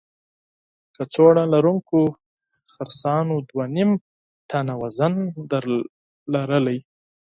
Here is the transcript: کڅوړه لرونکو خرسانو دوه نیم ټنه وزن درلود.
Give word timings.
کڅوړه 0.95 1.43
لرونکو 1.53 1.99
خرسانو 2.73 3.35
دوه 3.49 3.65
نیم 3.75 3.91
ټنه 4.49 4.73
وزن 4.81 5.13
درلود. 5.51 6.83